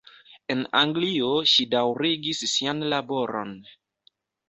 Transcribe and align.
En 0.53 0.63
Anglio 0.79 1.29
ŝi 1.53 1.67
daŭrigis 1.75 2.43
sian 2.57 2.85
laboron. 2.97 3.57